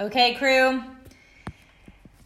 Okay, 0.00 0.34
crew. 0.34 0.82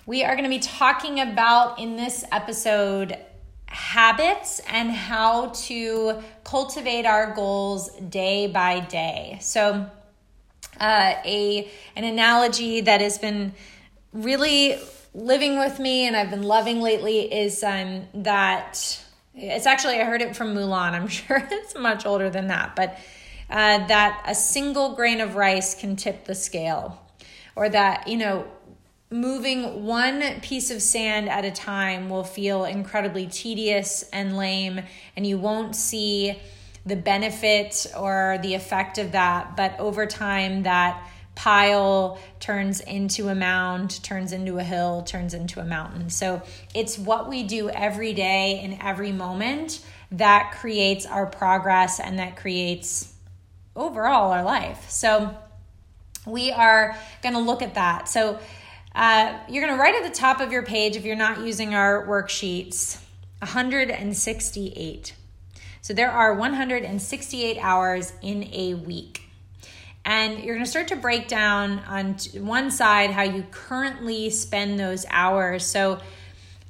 We 0.07 0.25
are 0.25 0.35
going 0.35 0.45
to 0.45 0.49
be 0.49 0.59
talking 0.59 1.21
about 1.21 1.79
in 1.79 1.97
this 1.97 2.25
episode 2.33 3.15
habits 3.67 4.63
and 4.71 4.91
how 4.91 5.49
to 5.49 6.23
cultivate 6.45 7.05
our 7.05 7.35
goals 7.35 7.91
day 8.09 8.47
by 8.47 8.81
day. 8.81 9.37
So, 9.43 9.85
uh, 10.81 11.15
a 11.27 11.71
an 11.95 12.05
analogy 12.05 12.81
that 12.81 13.03
has 13.03 13.19
been 13.19 13.53
really 14.15 14.79
living 15.13 15.59
with 15.59 15.79
me 15.79 16.07
and 16.07 16.17
I've 16.17 16.31
been 16.31 16.45
loving 16.45 16.81
lately 16.81 17.31
is 17.31 17.63
um, 17.63 18.05
that 18.15 18.99
it's 19.35 19.67
actually 19.67 20.01
I 20.01 20.05
heard 20.05 20.23
it 20.23 20.35
from 20.35 20.55
Mulan. 20.55 20.93
I'm 20.93 21.09
sure 21.09 21.47
it's 21.51 21.75
much 21.75 22.07
older 22.07 22.31
than 22.31 22.47
that, 22.47 22.75
but 22.75 22.99
uh, 23.51 23.87
that 23.89 24.23
a 24.27 24.35
single 24.35 24.95
grain 24.95 25.21
of 25.21 25.37
rice 25.37 25.75
can 25.75 25.97
tip 25.97 26.25
the 26.25 26.35
scale 26.35 27.05
or 27.59 27.69
that, 27.69 28.07
you 28.07 28.17
know, 28.17 28.47
moving 29.11 29.85
one 29.85 30.23
piece 30.43 30.71
of 30.71 30.81
sand 30.81 31.29
at 31.29 31.45
a 31.45 31.51
time 31.51 32.09
will 32.09 32.23
feel 32.23 32.65
incredibly 32.65 33.27
tedious 33.27 34.05
and 34.13 34.37
lame, 34.37 34.81
and 35.17 35.27
you 35.27 35.37
won't 35.37 35.75
see 35.75 36.39
the 36.87 36.95
benefit 36.95 37.85
or 37.97 38.39
the 38.43 38.55
effect 38.55 38.97
of 38.99 39.11
that. 39.11 39.57
But 39.57 39.79
over 39.81 40.07
time, 40.07 40.63
that 40.63 41.05
pile 41.35 42.21
turns 42.39 42.79
into 42.79 43.29
a 43.29 43.35
mound, 43.35 44.05
turns 44.05 44.33
into 44.33 44.59
a 44.59 44.63
hill, 44.63 45.03
turns 45.03 45.35
into 45.35 45.59
a 45.59 45.65
mountain. 45.65 46.11
So 46.11 46.43
it's 46.77 46.97
what 46.97 47.29
we 47.29 47.43
do 47.43 47.71
every 47.71 48.13
day 48.13 48.61
in 48.63 48.81
every 48.81 49.11
moment 49.11 49.85
that 50.13 50.53
creates 50.61 51.07
our 51.07 51.27
progress 51.27 51.99
and 51.99 52.21
that 52.21 52.37
creates 52.37 53.13
overall 53.75 54.31
our 54.31 54.45
life. 54.45 54.89
So 54.91 55.37
we 56.27 56.51
are 56.53 56.97
going 57.23 57.35
to 57.35 57.41
look 57.41 57.63
at 57.63 57.75
that. 57.75 58.09
So 58.09 58.39
uh, 58.95 59.39
you're 59.49 59.65
going 59.65 59.77
to 59.77 59.81
write 59.81 59.95
at 59.95 60.03
the 60.03 60.15
top 60.15 60.41
of 60.41 60.51
your 60.53 60.63
page, 60.63 60.97
if 60.97 61.05
you're 61.05 61.17
not 61.17 61.41
using 61.41 61.75
our 61.75 62.07
worksheets, 62.07 63.01
168. 63.41 65.15
So 65.81 65.95
there 65.95 66.11
are 66.11 66.35
168 66.35 67.59
hours 67.61 68.13
in 68.21 68.49
a 68.53 68.75
week. 68.75 69.23
And 70.05 70.43
you're 70.43 70.55
going 70.55 70.65
to 70.65 70.71
start 70.71 70.89
to 70.89 70.97
break 70.97 71.29
down 71.29 71.81
on 71.81 72.17
one 72.35 72.71
side 72.71 73.11
how 73.11 73.23
you 73.23 73.45
currently 73.51 74.31
spend 74.31 74.81
those 74.81 75.05
hours. 75.11 75.65
So 75.65 76.01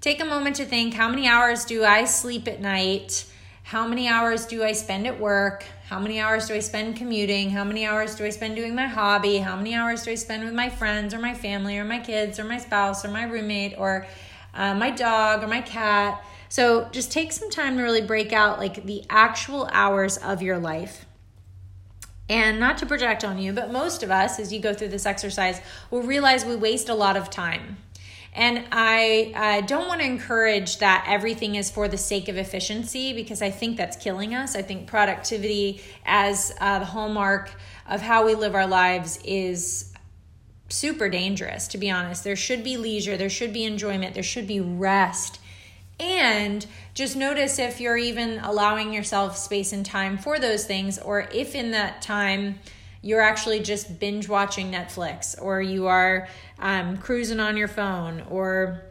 take 0.01 0.21
a 0.21 0.25
moment 0.25 0.57
to 0.57 0.65
think 0.65 0.95
how 0.95 1.09
many 1.09 1.29
hours 1.29 1.65
do 1.65 1.85
I 1.85 2.05
sleep 2.05 2.49
at 2.49 2.61
night? 2.61 3.25
How 3.69 3.87
many 3.87 4.09
hours 4.09 4.47
do 4.47 4.65
I 4.65 4.73
spend 4.73 5.07
at 5.07 5.21
work? 5.21 5.63
How 5.91 6.01
many 6.01 6.19
hours 6.19 6.49
do 6.49 6.55
I 6.55 6.59
spend 6.61 6.97
commuting? 6.97 7.51
How 7.51 7.65
many 7.65 7.85
hours 7.85 8.15
do 8.15 8.25
I 8.25 8.31
spend 8.31 8.57
doing 8.57 8.75
my 8.75 8.87
hobby? 8.87 9.37
How 9.37 9.57
many 9.57 9.75
hours 9.75 10.05
do 10.05 10.11
I 10.11 10.15
spend 10.15 10.43
with 10.43 10.55
my 10.55 10.71
friends 10.71 11.13
or 11.13 11.19
my 11.19 11.35
family 11.35 11.77
or 11.77 11.85
my 11.85 11.99
kids 11.99 12.39
or 12.39 12.45
my 12.45 12.57
spouse 12.57 13.05
or 13.05 13.09
my 13.09 13.25
roommate 13.25 13.75
or 13.77 14.07
uh, 14.55 14.75
my 14.75 14.91
dog 14.91 15.45
or 15.45 15.49
my 15.49 15.61
cat? 15.61 16.25
So 16.49 16.89
just 16.93 17.13
take 17.13 17.31
some 17.31 17.51
time 17.51 17.77
to 17.77 17.83
really 17.83 18.01
break 18.01 18.33
out 18.33 18.59
like 18.59 18.87
the 18.87 19.05
actual 19.11 19.69
hours 19.71 20.17
of 20.17 20.41
your 20.41 20.59
life. 20.59 21.05
And 22.31 22.59
not 22.59 22.79
to 22.79 22.87
project 22.87 23.23
on 23.23 23.39
you, 23.39 23.53
but 23.53 23.71
most 23.71 24.03
of 24.03 24.11
us, 24.11 24.39
as 24.39 24.51
you 24.51 24.61
go 24.61 24.73
through 24.73 24.89
this 24.89 25.05
exercise, 25.05 25.61
will 25.91 26.03
realize 26.03 26.43
we 26.43 26.57
waste 26.57 26.89
a 26.89 26.95
lot 26.95 27.19
of 27.19 27.29
time. 27.29 27.77
And 28.35 28.65
I 28.71 29.33
uh, 29.35 29.67
don't 29.67 29.89
want 29.89 30.01
to 30.01 30.07
encourage 30.07 30.79
that 30.79 31.07
everything 31.09 31.55
is 31.55 31.71
for 31.71 31.89
the 31.89 31.97
sake 31.97 32.29
of 32.29 32.37
efficiency 32.37 33.13
because 33.13 33.43
I 33.43 33.51
think 33.51 33.77
that's 33.77 33.97
killing 33.97 34.35
us. 34.35 34.55
I 34.55 34.63
think 34.63 34.87
productivity 34.87 35.83
as 36.05 36.55
uh, 36.61 36.79
the 36.79 36.85
hallmark 36.85 37.51
of 37.89 38.01
how 38.01 38.27
we 38.27 38.35
live 38.35 38.55
our 38.55 38.67
lives 38.67 39.19
is 39.25 39.93
super 40.69 41.09
dangerous, 41.09 41.67
to 41.69 41.79
be 41.79 41.91
honest. 41.91 42.25
There 42.25 42.37
should 42.37 42.63
be 42.63 42.77
leisure, 42.77 43.17
there 43.17 43.31
should 43.31 43.53
be 43.53 43.65
enjoyment, 43.65 44.15
there 44.15 44.23
should 44.23 44.47
be 44.47 44.61
rest. 44.61 45.41
And 45.99 46.65
just 46.95 47.17
notice 47.17 47.59
if 47.59 47.81
you're 47.81 47.97
even 47.97 48.39
allowing 48.41 48.93
yourself 48.93 49.37
space 49.37 49.73
and 49.73 49.85
time 49.85 50.19
for 50.19 50.39
those 50.39 50.65
things, 50.65 50.99
or 50.99 51.29
if 51.33 51.55
in 51.55 51.73
that 51.73 52.03
time, 52.03 52.61
you're 53.03 53.21
actually 53.21 53.61
just 53.61 53.99
binge 54.01 54.29
watching 54.29 54.73
Netflix 54.73 55.41
or 55.41 55.61
you 55.61 55.87
are 55.87 56.29
um, 56.59 56.97
cruising 56.99 57.41
on 57.41 57.57
your 57.57 57.69
phone 57.69 58.23
or 58.31 58.83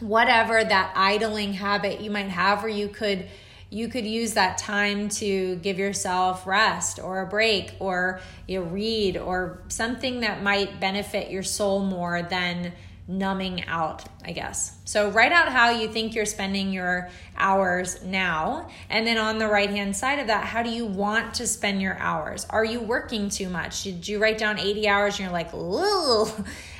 whatever 0.00 0.62
that 0.62 0.92
idling 0.94 1.54
habit 1.54 2.00
you 2.00 2.10
might 2.10 2.28
have 2.28 2.62
where 2.62 2.70
you 2.70 2.88
could 2.88 3.26
you 3.70 3.88
could 3.88 4.06
use 4.06 4.34
that 4.34 4.56
time 4.56 5.08
to 5.08 5.56
give 5.56 5.78
yourself 5.78 6.46
rest 6.46 7.00
or 7.00 7.22
a 7.22 7.26
break 7.26 7.74
or 7.80 8.20
you 8.46 8.60
know, 8.60 8.66
read 8.66 9.16
or 9.16 9.62
something 9.66 10.20
that 10.20 10.42
might 10.42 10.78
benefit 10.78 11.28
your 11.30 11.42
soul 11.42 11.84
more 11.84 12.22
than 12.22 12.72
numbing 13.06 13.64
out, 13.66 14.04
I 14.24 14.32
guess. 14.32 14.78
So 14.84 15.10
write 15.10 15.32
out 15.32 15.50
how 15.50 15.70
you 15.70 15.88
think 15.88 16.14
you're 16.14 16.24
spending 16.24 16.72
your 16.72 17.10
hours 17.36 18.02
now. 18.02 18.68
And 18.88 19.06
then 19.06 19.18
on 19.18 19.38
the 19.38 19.48
right 19.48 19.68
hand 19.68 19.94
side 19.94 20.18
of 20.18 20.28
that, 20.28 20.44
how 20.44 20.62
do 20.62 20.70
you 20.70 20.86
want 20.86 21.34
to 21.34 21.46
spend 21.46 21.82
your 21.82 21.98
hours? 21.98 22.46
Are 22.48 22.64
you 22.64 22.80
working 22.80 23.28
too 23.28 23.48
much? 23.50 23.82
Did 23.82 24.08
you 24.08 24.18
write 24.18 24.38
down 24.38 24.58
80 24.58 24.88
hours 24.88 25.14
and 25.14 25.24
you're 25.24 25.32
like, 25.32 25.52
ooh? 25.52 26.26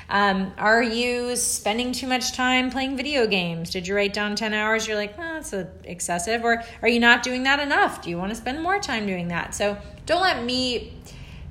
Um, 0.09 0.53
are 0.57 0.83
you 0.83 1.35
spending 1.35 1.91
too 1.91 2.07
much 2.07 2.33
time 2.33 2.69
playing 2.69 2.95
video 2.95 3.25
games? 3.25 3.71
Did 3.71 3.87
you 3.87 3.95
write 3.95 4.13
down 4.13 4.35
10 4.35 4.53
hours? 4.53 4.87
You're 4.87 4.97
like, 4.97 5.15
oh, 5.17 5.21
that's 5.41 5.53
excessive. 5.83 6.43
Or 6.43 6.63
are 6.81 6.87
you 6.87 6.99
not 6.99 7.23
doing 7.23 7.43
that 7.43 7.59
enough? 7.59 8.03
Do 8.03 8.09
you 8.09 8.17
want 8.17 8.29
to 8.29 8.35
spend 8.35 8.61
more 8.61 8.79
time 8.79 9.07
doing 9.07 9.29
that? 9.29 9.55
So 9.55 9.77
don't 10.05 10.21
let 10.21 10.43
me, 10.43 10.93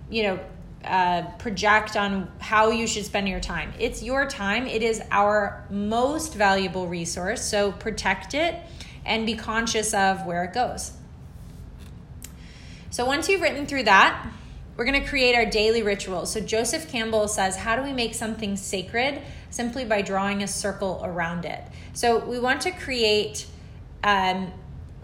you 0.08 0.22
know, 0.22 0.40
uh, 0.84 1.22
project 1.38 1.96
on 1.96 2.30
how 2.38 2.70
you 2.70 2.86
should 2.86 3.04
spend 3.04 3.28
your 3.28 3.40
time. 3.40 3.72
It's 3.78 4.02
your 4.02 4.26
time, 4.26 4.66
it 4.66 4.82
is 4.82 5.02
our 5.10 5.64
most 5.70 6.34
valuable 6.34 6.86
resource. 6.86 7.44
So 7.44 7.72
protect 7.72 8.34
it 8.34 8.56
and 9.04 9.26
be 9.26 9.34
conscious 9.34 9.94
of 9.94 10.24
where 10.26 10.44
it 10.44 10.52
goes. 10.52 10.92
So 12.90 13.04
once 13.04 13.28
you've 13.28 13.40
written 13.40 13.66
through 13.66 13.84
that, 13.84 14.24
we're 14.76 14.84
going 14.84 15.00
to 15.00 15.08
create 15.08 15.34
our 15.36 15.46
daily 15.46 15.82
rituals. 15.82 16.32
So 16.32 16.40
Joseph 16.40 16.90
Campbell 16.90 17.28
says, 17.28 17.56
How 17.56 17.76
do 17.76 17.82
we 17.82 17.92
make 17.92 18.14
something 18.14 18.56
sacred? 18.56 19.22
Simply 19.50 19.84
by 19.84 20.02
drawing 20.02 20.42
a 20.42 20.48
circle 20.48 21.00
around 21.04 21.44
it. 21.44 21.62
So 21.92 22.24
we 22.24 22.38
want 22.38 22.62
to 22.62 22.72
create 22.72 23.46
um, 24.02 24.52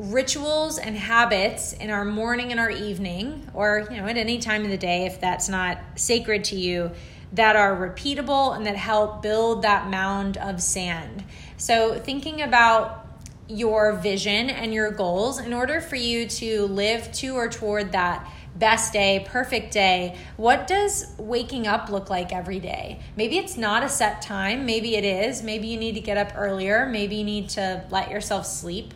rituals 0.01 0.79
and 0.79 0.97
habits 0.97 1.75
in 1.75 1.91
our 1.91 2.07
morning 2.07 2.51
and 2.51 2.59
our 2.59 2.71
evening 2.71 3.47
or 3.53 3.87
you 3.91 3.99
know 3.99 4.07
at 4.07 4.17
any 4.17 4.39
time 4.39 4.65
of 4.65 4.71
the 4.71 4.79
day 4.79 5.05
if 5.05 5.21
that's 5.21 5.47
not 5.47 5.79
sacred 5.95 6.43
to 6.43 6.57
you 6.57 6.91
that 7.35 7.55
are 7.55 7.77
repeatable 7.77 8.57
and 8.57 8.65
that 8.65 8.77
help 8.77 9.21
build 9.21 9.61
that 9.61 9.91
mound 9.91 10.39
of 10.39 10.63
sand 10.63 11.23
so 11.59 11.99
thinking 11.99 12.41
about 12.41 13.07
your 13.47 13.93
vision 13.93 14.49
and 14.49 14.73
your 14.73 14.91
goals 14.91 15.39
in 15.39 15.53
order 15.53 15.83
for 15.83 15.97
you 15.97 16.27
to 16.27 16.65
live 16.69 17.13
to 17.13 17.35
or 17.35 17.49
toward 17.51 17.93
that 17.93 18.27
best 18.57 18.93
day, 18.93 19.25
perfect 19.29 19.73
day, 19.73 20.17
what 20.37 20.67
does 20.67 21.15
waking 21.19 21.67
up 21.67 21.89
look 21.89 22.11
like 22.11 22.33
every 22.33 22.59
day? 22.59 23.01
Maybe 23.17 23.39
it's 23.39 23.57
not 23.57 23.83
a 23.83 23.89
set 23.89 24.23
time, 24.23 24.67
maybe 24.67 24.97
it 24.97 25.05
is. 25.05 25.43
Maybe 25.43 25.69
you 25.69 25.79
need 25.79 25.95
to 25.95 26.01
get 26.01 26.17
up 26.17 26.33
earlier, 26.37 26.87
maybe 26.87 27.17
you 27.17 27.25
need 27.25 27.49
to 27.51 27.85
let 27.91 28.11
yourself 28.11 28.47
sleep. 28.47 28.93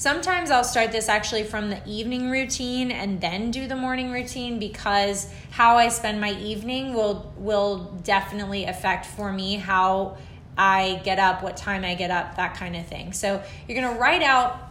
Sometimes 0.00 0.50
I'll 0.50 0.64
start 0.64 0.92
this 0.92 1.10
actually 1.10 1.42
from 1.42 1.68
the 1.68 1.78
evening 1.86 2.30
routine 2.30 2.90
and 2.90 3.20
then 3.20 3.50
do 3.50 3.66
the 3.68 3.76
morning 3.76 4.10
routine 4.10 4.58
because 4.58 5.30
how 5.50 5.76
I 5.76 5.90
spend 5.90 6.22
my 6.22 6.32
evening 6.40 6.94
will 6.94 7.30
will 7.36 8.00
definitely 8.02 8.64
affect 8.64 9.04
for 9.04 9.30
me 9.30 9.56
how 9.56 10.16
I 10.56 11.02
get 11.04 11.18
up, 11.18 11.42
what 11.42 11.58
time 11.58 11.84
I 11.84 11.96
get 11.96 12.10
up, 12.10 12.36
that 12.36 12.54
kind 12.54 12.76
of 12.76 12.86
thing. 12.86 13.12
So 13.12 13.42
you're 13.68 13.78
going 13.78 13.94
to 13.94 14.00
write 14.00 14.22
out 14.22 14.70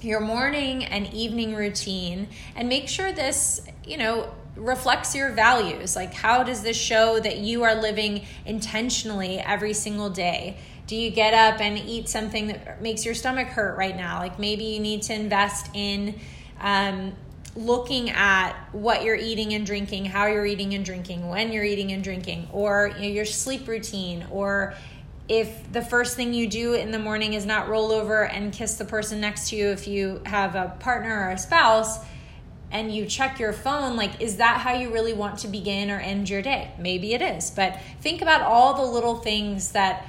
your 0.00 0.20
morning 0.20 0.84
and 0.84 1.12
evening 1.12 1.54
routine 1.54 2.26
and 2.54 2.66
make 2.66 2.88
sure 2.88 3.12
this, 3.12 3.60
you 3.84 3.98
know, 3.98 4.32
reflects 4.56 5.14
your 5.14 5.32
values. 5.32 5.94
Like, 5.94 6.14
how 6.14 6.42
does 6.42 6.62
this 6.62 6.78
show 6.78 7.20
that 7.20 7.40
you 7.40 7.62
are 7.64 7.74
living 7.74 8.24
intentionally 8.46 9.38
every 9.38 9.74
single 9.74 10.08
day? 10.08 10.56
Do 10.86 10.94
you 10.96 11.10
get 11.10 11.34
up 11.34 11.60
and 11.60 11.78
eat 11.78 12.08
something 12.08 12.48
that 12.48 12.80
makes 12.80 13.04
your 13.04 13.14
stomach 13.14 13.48
hurt 13.48 13.76
right 13.76 13.96
now? 13.96 14.20
Like 14.20 14.38
maybe 14.38 14.64
you 14.64 14.80
need 14.80 15.02
to 15.02 15.14
invest 15.14 15.68
in 15.74 16.18
um, 16.60 17.14
looking 17.56 18.10
at 18.10 18.52
what 18.72 19.02
you're 19.02 19.16
eating 19.16 19.54
and 19.54 19.66
drinking, 19.66 20.04
how 20.04 20.26
you're 20.26 20.46
eating 20.46 20.74
and 20.74 20.84
drinking, 20.84 21.28
when 21.28 21.52
you're 21.52 21.64
eating 21.64 21.92
and 21.92 22.04
drinking, 22.04 22.48
or 22.52 22.92
you 22.96 23.02
know, 23.02 23.08
your 23.08 23.24
sleep 23.24 23.66
routine, 23.66 24.26
or 24.30 24.74
if 25.28 25.72
the 25.72 25.82
first 25.82 26.16
thing 26.16 26.32
you 26.32 26.48
do 26.48 26.74
in 26.74 26.92
the 26.92 26.98
morning 26.98 27.34
is 27.34 27.44
not 27.44 27.68
roll 27.68 27.90
over 27.90 28.24
and 28.24 28.52
kiss 28.52 28.76
the 28.76 28.84
person 28.84 29.20
next 29.20 29.50
to 29.50 29.56
you 29.56 29.66
if 29.68 29.88
you 29.88 30.20
have 30.24 30.54
a 30.54 30.76
partner 30.78 31.26
or 31.26 31.30
a 31.30 31.38
spouse 31.38 31.98
and 32.70 32.94
you 32.94 33.06
check 33.06 33.40
your 33.40 33.52
phone 33.52 33.96
like 33.96 34.20
is 34.20 34.36
that 34.36 34.60
how 34.60 34.72
you 34.72 34.92
really 34.92 35.12
want 35.12 35.38
to 35.40 35.48
begin 35.48 35.90
or 35.90 35.98
end 35.98 36.30
your 36.30 36.42
day 36.42 36.70
maybe 36.78 37.12
it 37.12 37.22
is 37.22 37.50
but 37.50 37.80
think 38.00 38.22
about 38.22 38.42
all 38.42 38.74
the 38.74 38.92
little 38.92 39.16
things 39.16 39.72
that 39.72 40.06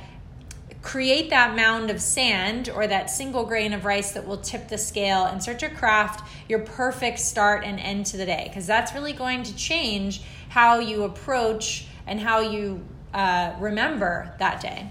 create 0.82 1.30
that 1.30 1.56
mound 1.56 1.90
of 1.90 2.02
sand 2.02 2.70
or 2.70 2.88
that 2.88 3.10
single 3.10 3.46
grain 3.46 3.74
of 3.74 3.86
rice 3.86 4.12
that 4.12 4.26
will 4.26 4.38
tip 4.38 4.68
the 4.68 4.78
scale 4.78 5.26
and 5.26 5.42
start 5.42 5.60
to 5.60 5.70
craft 5.70 6.28
your 6.48 6.60
perfect 6.60 7.20
start 7.20 7.64
and 7.66 7.80
end 7.80 8.06
to 8.06 8.18
the 8.18 8.26
day 8.26 8.46
because 8.48 8.68
that's 8.68 8.94
really 8.94 9.14
going 9.14 9.44
to 9.44 9.56
change 9.56 10.22
how 10.50 10.80
you 10.80 11.04
approach 11.04 11.88
and 12.06 12.20
how 12.20 12.40
you 12.40 12.86
uh, 13.14 13.54
remember 13.60 14.34
that 14.40 14.62
day. 14.62 14.90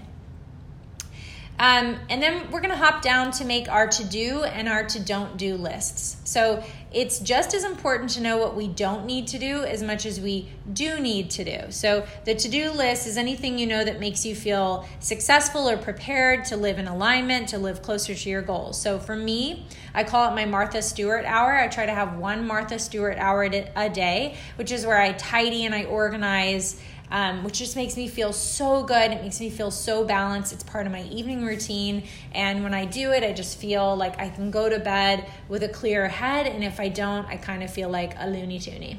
Um, 1.59 1.97
and 2.09 2.21
then 2.21 2.51
we're 2.51 2.61
going 2.61 2.71
to 2.71 2.77
hop 2.77 3.01
down 3.01 3.31
to 3.31 3.45
make 3.45 3.67
our 3.67 3.87
to 3.87 4.03
do 4.03 4.43
and 4.43 4.69
our 4.69 4.85
to 4.85 4.99
don't 4.99 5.37
do 5.37 5.55
lists. 5.55 6.17
So 6.23 6.63
it's 6.93 7.19
just 7.19 7.53
as 7.53 7.63
important 7.63 8.11
to 8.11 8.21
know 8.21 8.37
what 8.37 8.55
we 8.55 8.67
don't 8.67 9.05
need 9.05 9.27
to 9.27 9.39
do 9.39 9.63
as 9.63 9.81
much 9.81 10.05
as 10.05 10.21
we 10.21 10.49
do 10.71 10.99
need 10.99 11.31
to 11.31 11.43
do. 11.43 11.71
So 11.71 12.05
the 12.25 12.35
to 12.35 12.49
do 12.49 12.71
list 12.71 13.07
is 13.07 13.17
anything 13.17 13.57
you 13.57 13.65
know 13.65 13.83
that 13.83 13.99
makes 13.99 14.25
you 14.25 14.35
feel 14.35 14.87
successful 14.99 15.67
or 15.67 15.77
prepared 15.77 16.45
to 16.45 16.57
live 16.57 16.77
in 16.77 16.87
alignment, 16.87 17.49
to 17.49 17.57
live 17.57 17.81
closer 17.81 18.13
to 18.13 18.29
your 18.29 18.43
goals. 18.43 18.79
So 18.79 18.99
for 18.99 19.15
me, 19.15 19.65
I 19.95 20.03
call 20.03 20.31
it 20.31 20.35
my 20.35 20.45
Martha 20.45 20.81
Stewart 20.81 21.25
hour. 21.25 21.55
I 21.55 21.67
try 21.67 21.87
to 21.87 21.93
have 21.93 22.17
one 22.17 22.45
Martha 22.45 22.77
Stewart 22.77 23.17
hour 23.17 23.43
a 23.43 23.89
day, 23.89 24.37
which 24.57 24.71
is 24.71 24.85
where 24.85 25.01
I 25.01 25.13
tidy 25.13 25.65
and 25.65 25.73
I 25.73 25.85
organize 25.85 26.79
um, 27.11 27.43
which 27.43 27.59
just 27.59 27.75
makes 27.75 27.95
me 27.95 28.07
feel 28.07 28.33
so 28.33 28.83
good. 28.83 29.11
It 29.11 29.21
makes 29.21 29.39
me 29.39 29.49
feel 29.49 29.71
so 29.71 30.03
balanced. 30.03 30.53
It's 30.53 30.63
part 30.63 30.85
of 30.85 30.91
my 30.91 31.03
evening 31.03 31.45
routine. 31.45 32.03
And 32.33 32.63
when 32.63 32.73
I 32.73 32.85
do 32.85 33.11
it, 33.11 33.23
I 33.23 33.33
just 33.33 33.57
feel 33.57 33.95
like 33.95 34.19
I 34.19 34.29
can 34.29 34.51
go 34.51 34.69
to 34.69 34.79
bed 34.79 35.29
with 35.47 35.63
a 35.63 35.69
clear 35.69 36.07
head. 36.07 36.47
And 36.47 36.63
if 36.63 36.79
I 36.79 36.89
don't, 36.89 37.25
I 37.27 37.37
kind 37.37 37.63
of 37.63 37.71
feel 37.71 37.89
like 37.89 38.13
a 38.17 38.27
loony 38.27 38.59
toony. 38.59 38.97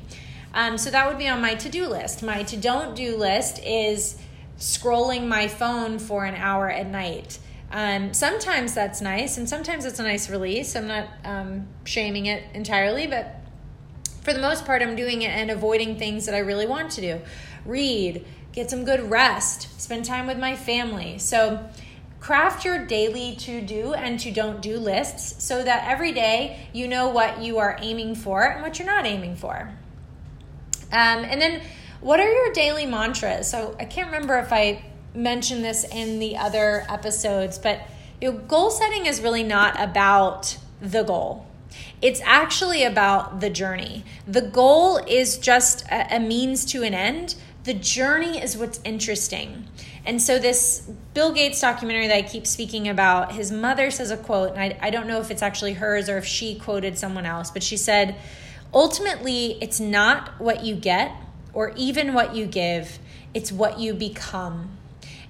Um, 0.55 0.78
so 0.78 0.90
that 0.90 1.08
would 1.08 1.19
be 1.19 1.28
on 1.28 1.40
my 1.40 1.55
to 1.56 1.69
do 1.69 1.87
list. 1.87 2.22
My 2.22 2.43
to 2.44 2.56
don't 2.56 2.96
do 2.96 3.16
list 3.16 3.62
is 3.64 4.19
scrolling 4.58 5.28
my 5.28 5.46
phone 5.46 5.99
for 5.99 6.25
an 6.25 6.34
hour 6.34 6.70
at 6.70 6.87
night. 6.87 7.38
Um, 7.70 8.14
sometimes 8.14 8.72
that's 8.75 9.02
nice, 9.02 9.37
and 9.37 9.46
sometimes 9.46 9.84
it's 9.84 9.99
a 9.99 10.02
nice 10.02 10.31
release. 10.31 10.75
I'm 10.75 10.87
not 10.87 11.06
um, 11.25 11.69
shaming 11.84 12.26
it 12.26 12.43
entirely, 12.55 13.06
but 13.06 13.38
for 14.23 14.32
the 14.32 14.41
most 14.41 14.65
part, 14.65 14.82
I'm 14.82 14.97
doing 14.97 15.23
it 15.23 15.31
and 15.31 15.50
avoiding 15.50 15.97
things 15.97 16.26
that 16.26 16.35
I 16.35 16.38
really 16.38 16.67
want 16.67 16.91
to 16.93 17.00
do 17.00 17.20
read, 17.65 18.25
get 18.53 18.70
some 18.70 18.85
good 18.85 19.11
rest, 19.11 19.81
spend 19.81 20.05
time 20.05 20.26
with 20.26 20.38
my 20.38 20.56
family. 20.56 21.19
So, 21.19 21.69
craft 22.20 22.65
your 22.65 22.85
daily 22.85 23.37
to 23.37 23.61
do 23.61 23.94
and 23.94 24.19
to 24.19 24.31
don't 24.32 24.61
do 24.61 24.76
lists 24.76 25.44
so 25.44 25.62
that 25.62 25.88
every 25.88 26.11
day 26.11 26.67
you 26.73 26.88
know 26.88 27.09
what 27.09 27.41
you 27.41 27.59
are 27.59 27.79
aiming 27.81 28.17
for 28.17 28.43
and 28.43 28.61
what 28.61 28.79
you're 28.79 28.87
not 28.87 29.06
aiming 29.06 29.37
for. 29.37 29.70
Um, 30.91 31.25
and 31.25 31.41
then, 31.41 31.62
what 32.00 32.20
are 32.20 32.31
your 32.31 32.53
daily 32.53 32.87
mantras? 32.87 33.50
So, 33.50 33.76
I 33.79 33.85
can't 33.85 34.06
remember 34.06 34.38
if 34.38 34.53
I 34.53 34.85
mentioned 35.15 35.65
this 35.65 35.85
in 35.85 36.19
the 36.19 36.37
other 36.37 36.87
episodes, 36.88 37.59
but 37.59 37.81
you 38.20 38.32
know, 38.32 38.38
goal 38.38 38.70
setting 38.70 39.06
is 39.06 39.20
really 39.20 39.44
not 39.44 39.81
about 39.81 40.59
the 40.81 41.03
goal. 41.03 41.48
It's 42.00 42.20
actually 42.25 42.85
about 42.85 43.41
the 43.41 43.50
journey. 43.50 44.05
The 44.26 44.43
goal 44.43 44.99
is 44.99 45.38
just 45.38 45.85
a, 45.91 46.17
a 46.17 46.20
means 46.20 46.65
to 46.67 46.82
an 46.82 46.94
end 46.94 47.35
the 47.69 47.75
journey 47.75 48.43
is 48.43 48.56
what's 48.56 48.81
interesting. 48.82 49.69
And 50.06 50.23
so, 50.23 50.38
this 50.38 50.88
Bill 51.12 51.35
Gates 51.35 51.61
documentary 51.61 52.06
that 52.06 52.17
I 52.17 52.23
keep 52.23 52.47
speaking 52.47 52.88
about, 52.88 53.32
his 53.32 53.53
mother 53.53 53.91
says 53.91 54.11
a 54.11 54.17
quote, 54.17 54.53
and 54.53 54.61
I, 54.61 54.79
I 54.81 54.88
don't 54.88 55.06
know 55.06 55.20
if 55.20 55.31
it's 55.31 55.43
actually 55.43 55.75
hers 55.75 56.09
or 56.09 56.17
if 56.17 56.25
she 56.25 56.59
quoted 56.59 56.97
someone 56.97 57.26
else, 57.26 57.50
but 57.50 57.62
she 57.62 57.76
said, 57.76 58.17
Ultimately, 58.73 59.59
it's 59.61 59.81
not 59.81 60.41
what 60.41 60.65
you 60.65 60.76
get 60.76 61.12
or 61.53 61.75
even 61.76 62.15
what 62.15 62.35
you 62.35 62.47
give, 62.47 62.99
it's 63.35 63.53
what 63.53 63.79
you 63.79 63.93
become. 63.93 64.79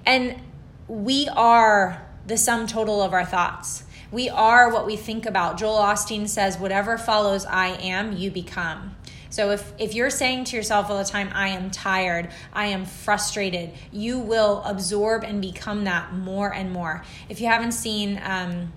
And 0.06 0.40
we 0.87 1.29
are 1.29 2.07
the 2.28 2.36
sum 2.36 2.66
total 2.66 3.02
of 3.02 3.12
our 3.12 3.25
thoughts. 3.25 3.84
We 4.12 4.28
are 4.28 4.72
what 4.72 4.86
we 4.86 4.96
think 4.96 5.26
about. 5.26 5.58
Joel 5.58 5.78
Osteen 5.78 6.28
says, 6.28 6.58
Whatever 6.58 6.96
follows 6.96 7.44
I 7.46 7.69
am, 7.69 8.16
you 8.16 8.30
become. 8.30 8.94
So 9.30 9.50
if 9.50 9.72
if 9.78 9.94
you're 9.94 10.10
saying 10.10 10.44
to 10.44 10.56
yourself 10.56 10.90
all 10.90 10.98
the 10.98 11.04
time 11.04 11.30
I 11.34 11.48
am 11.48 11.70
tired, 11.70 12.30
I 12.52 12.66
am 12.66 12.84
frustrated, 12.84 13.72
you 13.92 14.19
will 14.19 14.62
absorb 14.64 15.25
and 15.25 15.40
become 15.40 15.84
that 15.84 16.14
more 16.14 16.52
and 16.52 16.70
more. 16.70 17.02
If 17.28 17.40
you 17.40 17.46
haven't 17.48 17.72
seen 17.72 18.20
um, 18.22 18.72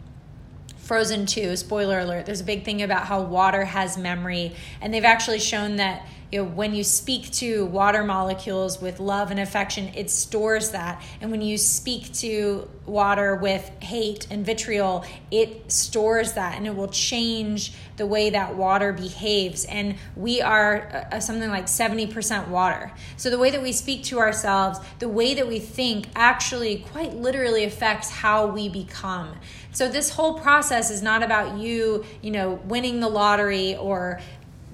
Frozen 0.78 1.26
2, 1.28 1.56
spoiler 1.56 2.00
alert, 2.00 2.26
there's 2.26 2.42
a 2.42 2.46
big 2.46 2.66
thing 2.66 2.82
about 2.82 3.06
how 3.06 3.22
water 3.22 3.64
has 3.64 3.98
memory 3.98 4.54
and 4.82 4.94
they've 4.94 5.06
actually 5.06 5.40
shown 5.40 5.78
that 5.78 6.06
you 6.32 6.40
know, 6.40 6.50
when 6.50 6.74
you 6.74 6.84
speak 6.84 7.30
to 7.32 7.66
water 7.66 8.04
molecules 8.04 8.82
with 8.82 9.00
love 9.00 9.32
and 9.32 9.40
affection, 9.40 9.92
it 9.96 10.10
stores 10.10 10.72
that. 10.72 11.04
And 11.20 11.30
when 11.30 11.42
you 11.42 11.58
speak 11.58 12.14
to 12.16 12.70
water 12.86 13.36
with 13.36 13.70
hate 13.82 14.28
and 14.32 14.46
vitriol, 14.46 15.06
it 15.30 15.72
stores 15.72 16.34
that 16.34 16.56
and 16.56 16.66
it 16.66 16.76
will 16.76 16.88
change 16.88 17.74
the 17.98 18.06
way 18.06 18.30
that 18.30 18.56
water 18.56 18.94
behaves. 18.94 19.66
And 19.66 19.96
we 20.16 20.42
are 20.42 21.08
uh, 21.12 21.20
something 21.20 21.50
like 21.50 21.66
70% 21.66 22.48
water. 22.48 22.92
So 23.18 23.30
the 23.30 23.38
way 23.38 23.52
that 23.52 23.62
we 23.62 23.74
speak 23.74 24.04
to 24.06 24.20
ourselves, 24.20 24.80
the 25.00 25.10
way 25.10 25.34
that 25.34 25.48
we 25.48 25.60
think 25.60 26.08
actually 26.16 26.86
quite 26.92 27.14
literally 27.14 27.66
affects 27.66 28.10
how 28.10 28.48
we 28.48 28.70
become. 28.70 29.36
So 29.74 29.88
this 29.88 30.10
whole 30.10 30.40
process 30.40 30.92
is 30.92 31.02
not 31.02 31.24
about 31.24 31.58
you, 31.58 32.06
you 32.22 32.32
know, 32.32 32.54
winning 32.66 33.00
the 33.00 33.08
lottery 33.08 33.76
or 33.76 34.20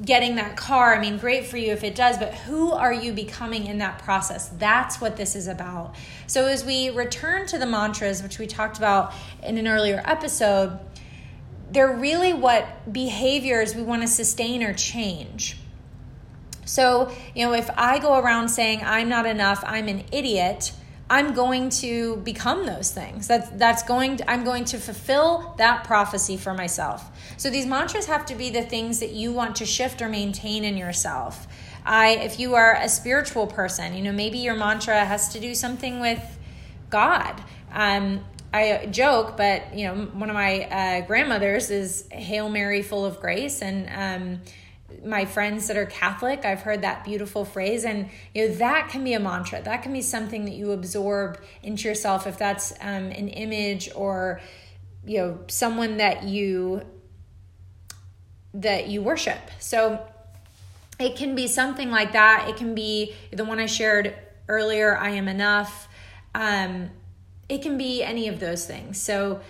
getting 0.04 0.36
that 0.36 0.56
car. 0.56 0.96
I 0.96 1.00
mean, 1.00 1.18
great 1.18 1.46
for 1.46 1.58
you 1.58 1.72
if 1.72 1.84
it 1.84 1.96
does, 1.96 2.18
but 2.18 2.34
who 2.34 2.72
are 2.72 2.94
you 2.94 3.14
becoming 3.14 3.66
in 3.66 3.80
that 3.80 4.00
process? 4.00 4.50
That's 4.50 5.02
what 5.02 5.18
this 5.18 5.36
is 5.36 5.48
about. 5.48 5.96
So, 6.28 6.46
as 6.46 6.64
we 6.64 6.90
return 6.90 7.48
to 7.48 7.58
the 7.58 7.66
mantras, 7.66 8.22
which 8.22 8.40
we 8.40 8.48
talked 8.48 8.78
about 8.78 9.14
in 9.44 9.58
an 9.58 9.68
earlier 9.68 10.02
episode, 10.06 10.80
they're 11.72 11.92
really 11.92 12.34
what 12.34 12.92
behaviors 12.92 13.76
we 13.76 13.82
want 13.82 14.02
to 14.04 14.08
sustain 14.08 14.64
or 14.64 14.74
change. 14.74 15.58
So, 16.66 17.12
you 17.34 17.46
know, 17.46 17.54
if 17.54 17.70
I 17.78 18.00
go 18.00 18.20
around 18.20 18.50
saying, 18.50 18.82
I'm 18.84 19.10
not 19.10 19.26
enough, 19.26 19.64
I'm 19.66 19.88
an 19.88 20.04
idiot, 20.12 20.74
I'm 21.10 21.34
going 21.34 21.70
to 21.70 22.18
become 22.18 22.66
those 22.66 22.92
things. 22.92 23.28
That's 23.28 23.50
that's 23.52 23.84
going 23.84 24.18
to, 24.18 24.30
I'm 24.30 24.44
going 24.44 24.66
to 24.66 24.78
fulfill 24.78 25.56
that 25.58 25.86
prophecy 25.86 26.36
for 26.36 26.54
myself. 26.54 27.10
So 27.38 27.50
these 27.50 27.66
mantras 27.66 28.08
have 28.08 28.26
to 28.26 28.36
be 28.36 28.50
the 28.50 28.64
things 28.64 29.00
that 29.00 29.12
you 29.12 29.32
want 29.32 29.56
to 29.58 29.66
shift 29.66 30.02
or 30.02 30.10
maintain 30.10 30.66
in 30.66 30.76
yourself. 30.76 31.48
I 31.86 32.10
if 32.10 32.40
you 32.40 32.56
are 32.56 32.76
a 32.76 32.90
spiritual 32.90 33.48
person, 33.48 33.96
you 33.96 34.04
know, 34.04 34.12
maybe 34.12 34.40
your 34.40 34.56
mantra 34.56 35.06
has 35.06 35.30
to 35.30 35.40
do 35.40 35.56
something 35.56 36.02
with 36.02 36.22
God. 36.90 37.42
Um, 37.72 38.26
I 38.54 38.88
joke, 38.92 39.38
but 39.38 39.74
you 39.76 39.88
know, 39.88 40.06
one 40.14 40.30
of 40.30 40.34
my 40.34 40.64
uh, 40.64 41.06
grandmothers 41.06 41.70
is 41.70 42.08
Hail 42.12 42.50
Mary, 42.50 42.82
full 42.82 43.06
of 43.06 43.20
grace, 43.20 43.62
and 43.62 43.90
um, 43.90 44.40
my 45.04 45.26
friends 45.26 45.68
that 45.68 45.78
are 45.78 45.86
Catholic, 45.86 46.46
I've 46.46 46.62
heard 46.62 46.82
that 46.82 47.04
beautiful 47.04 47.46
phrase. 47.46 47.84
And, 47.84 48.10
you 48.34 48.48
know, 48.48 48.56
that 48.56 48.90
can 48.90 49.04
be 49.04 49.14
a 49.14 49.20
mantra. 49.20 49.62
That 49.62 49.84
can 49.84 49.94
be 49.94 50.02
something 50.02 50.46
that 50.46 50.54
you 50.54 50.72
absorb 50.72 51.40
into 51.62 51.88
yourself 51.88 52.26
if 52.26 52.38
that's 52.38 52.72
um, 52.82 53.12
an 53.12 53.28
image 53.30 53.90
or, 53.96 54.40
you 55.06 55.20
know, 55.20 55.40
someone 55.48 55.98
that 55.98 56.24
you 56.24 56.84
that 58.54 58.88
you 58.88 59.02
worship. 59.02 59.40
So 59.60 60.02
it 61.00 61.16
can 61.16 61.36
be 61.36 61.48
something 61.48 61.92
like 61.92 62.14
that. 62.14 62.48
It 62.50 62.56
can 62.56 62.74
be 62.74 63.14
the 63.32 63.46
one 63.46 63.60
I 63.60 63.68
shared 63.68 64.16
earlier, 64.48 64.98
I 64.98 65.10
am 65.12 65.28
enough. 65.28 65.88
Um, 66.34 66.90
it 67.50 67.62
can 67.62 67.78
be 67.78 68.04
any 68.04 68.28
of 68.28 68.40
those 68.40 68.66
things. 68.66 69.00
So 69.00 69.42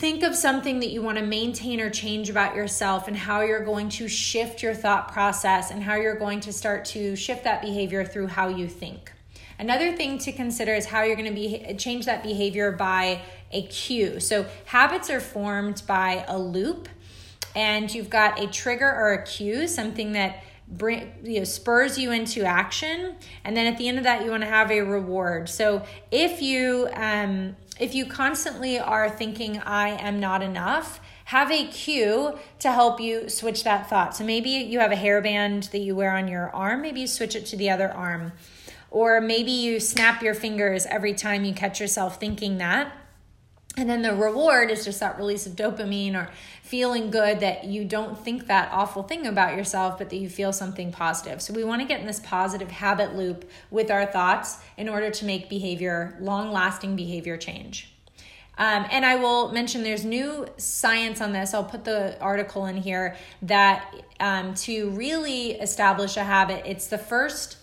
Think 0.00 0.22
of 0.22 0.34
something 0.34 0.80
that 0.80 0.88
you 0.88 1.02
want 1.02 1.18
to 1.18 1.22
maintain 1.26 1.78
or 1.78 1.90
change 1.90 2.30
about 2.30 2.56
yourself 2.56 3.06
and 3.06 3.14
how 3.14 3.42
you're 3.42 3.66
going 3.66 3.90
to 3.90 4.08
shift 4.08 4.62
your 4.62 4.72
thought 4.72 5.12
process 5.12 5.70
and 5.70 5.82
how 5.82 5.96
you're 5.96 6.14
going 6.14 6.40
to 6.40 6.54
start 6.54 6.86
to 6.86 7.14
shift 7.14 7.44
that 7.44 7.60
behavior 7.60 8.02
through 8.02 8.28
how 8.28 8.48
you 8.48 8.66
think. 8.66 9.12
Another 9.58 9.94
thing 9.94 10.16
to 10.20 10.32
consider 10.32 10.72
is 10.72 10.86
how 10.86 11.02
you're 11.02 11.16
going 11.16 11.28
to 11.28 11.34
be 11.34 11.74
change 11.74 12.06
that 12.06 12.22
behavior 12.22 12.72
by 12.72 13.20
a 13.52 13.66
cue. 13.66 14.20
So 14.20 14.46
habits 14.64 15.10
are 15.10 15.20
formed 15.20 15.82
by 15.86 16.24
a 16.26 16.38
loop 16.38 16.88
and 17.54 17.94
you've 17.94 18.08
got 18.08 18.40
a 18.40 18.46
trigger 18.46 18.90
or 18.90 19.12
a 19.12 19.22
cue, 19.26 19.68
something 19.68 20.12
that 20.12 20.42
bring 20.70 21.12
you 21.24 21.38
know 21.38 21.44
spurs 21.44 21.98
you 21.98 22.12
into 22.12 22.44
action 22.44 23.16
and 23.44 23.56
then 23.56 23.66
at 23.66 23.76
the 23.76 23.88
end 23.88 23.98
of 23.98 24.04
that 24.04 24.24
you 24.24 24.30
want 24.30 24.42
to 24.42 24.48
have 24.48 24.70
a 24.70 24.80
reward 24.80 25.48
so 25.48 25.82
if 26.10 26.40
you 26.40 26.88
um 26.94 27.56
if 27.80 27.94
you 27.94 28.04
constantly 28.04 28.78
are 28.78 29.08
thinking, 29.08 29.58
I 29.58 29.88
am 29.88 30.20
not 30.20 30.42
enough, 30.42 31.00
have 31.24 31.50
a 31.50 31.66
cue 31.66 32.38
to 32.58 32.70
help 32.70 33.00
you 33.00 33.30
switch 33.30 33.64
that 33.64 33.88
thought. 33.88 34.14
So 34.14 34.22
maybe 34.22 34.50
you 34.50 34.80
have 34.80 34.92
a 34.92 34.96
hairband 34.96 35.70
that 35.70 35.78
you 35.78 35.96
wear 35.96 36.14
on 36.14 36.28
your 36.28 36.50
arm, 36.50 36.82
maybe 36.82 37.00
you 37.00 37.06
switch 37.06 37.34
it 37.34 37.46
to 37.46 37.56
the 37.56 37.70
other 37.70 37.90
arm. 37.90 38.32
Or 38.90 39.20
maybe 39.20 39.52
you 39.52 39.80
snap 39.80 40.22
your 40.22 40.34
fingers 40.34 40.84
every 40.86 41.14
time 41.14 41.44
you 41.44 41.54
catch 41.54 41.80
yourself 41.80 42.20
thinking 42.20 42.58
that. 42.58 42.92
And 43.76 43.88
then 43.88 44.02
the 44.02 44.14
reward 44.14 44.70
is 44.70 44.84
just 44.84 45.00
that 45.00 45.16
release 45.16 45.46
of 45.46 45.54
dopamine 45.54 46.14
or 46.14 46.28
feeling 46.62 47.10
good 47.10 47.40
that 47.40 47.64
you 47.64 47.84
don't 47.84 48.18
think 48.18 48.48
that 48.48 48.68
awful 48.72 49.04
thing 49.04 49.26
about 49.26 49.56
yourself, 49.56 49.96
but 49.96 50.10
that 50.10 50.16
you 50.16 50.28
feel 50.28 50.52
something 50.52 50.90
positive. 50.90 51.40
So 51.40 51.54
we 51.54 51.62
want 51.62 51.80
to 51.80 51.86
get 51.86 52.00
in 52.00 52.06
this 52.06 52.20
positive 52.20 52.70
habit 52.70 53.14
loop 53.14 53.48
with 53.70 53.90
our 53.90 54.06
thoughts 54.06 54.58
in 54.76 54.88
order 54.88 55.10
to 55.10 55.24
make 55.24 55.48
behavior, 55.48 56.16
long 56.20 56.50
lasting 56.50 56.96
behavior 56.96 57.36
change. 57.36 57.94
Um, 58.58 58.86
and 58.90 59.06
I 59.06 59.16
will 59.16 59.52
mention 59.52 59.82
there's 59.82 60.04
new 60.04 60.46
science 60.58 61.20
on 61.20 61.32
this. 61.32 61.54
I'll 61.54 61.64
put 61.64 61.84
the 61.84 62.20
article 62.20 62.66
in 62.66 62.76
here 62.76 63.16
that 63.42 63.94
um, 64.18 64.54
to 64.56 64.90
really 64.90 65.52
establish 65.52 66.16
a 66.16 66.24
habit, 66.24 66.64
it's 66.66 66.88
the 66.88 66.98
first 66.98 67.56